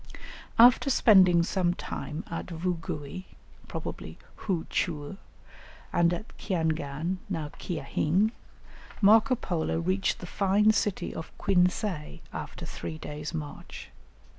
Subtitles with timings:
[0.57, 3.25] After spending some time at Vugui,
[3.67, 5.17] probably Hou tcheou,
[5.93, 8.31] and at Ciangan, now Kia hing,
[8.99, 13.91] Marco Polo reached the fine city of Quinsay, after three days' march.